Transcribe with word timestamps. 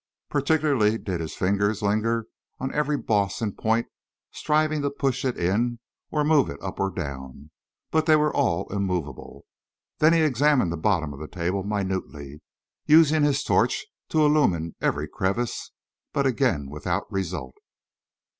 Particularly 0.31 0.97
did 0.97 1.19
his 1.19 1.35
fingers 1.35 1.83
linger 1.83 2.25
on 2.57 2.73
every 2.73 2.97
boss 2.97 3.39
and 3.39 3.55
point, 3.55 3.85
striving 4.31 4.81
to 4.81 4.89
push 4.89 5.23
it 5.23 5.37
in 5.37 5.77
or 6.09 6.23
move 6.23 6.49
it 6.49 6.59
up 6.59 6.79
or 6.79 6.89
down; 6.89 7.51
but 7.91 8.07
they 8.07 8.15
were 8.15 8.35
all 8.35 8.65
immovable. 8.73 9.45
Then 9.99 10.13
he 10.13 10.21
examined 10.23 10.71
the 10.71 10.75
bottom 10.75 11.13
of 11.13 11.19
the 11.19 11.27
table 11.27 11.61
minutely, 11.61 12.41
using 12.87 13.21
his 13.21 13.43
torch 13.43 13.85
to 14.09 14.25
illumine 14.25 14.73
every 14.81 15.07
crevice; 15.07 15.69
but 16.13 16.25
again 16.25 16.71
without 16.71 17.03
result. 17.11 17.53